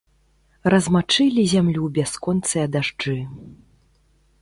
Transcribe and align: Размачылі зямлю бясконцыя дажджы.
Размачылі 0.73 1.43
зямлю 1.53 1.83
бясконцыя 1.99 2.65
дажджы. 2.77 3.19